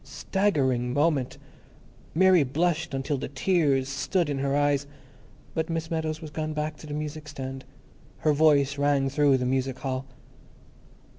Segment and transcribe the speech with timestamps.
[0.03, 1.37] Staggering moment!
[2.15, 4.87] Mary blushed until the tears stood in her eyes,
[5.53, 7.65] but Miss Meadows was gone back to the music stand;
[8.25, 10.07] her voice rang through the music hall.